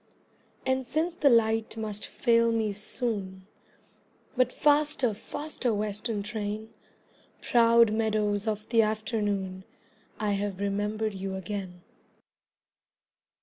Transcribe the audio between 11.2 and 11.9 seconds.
again.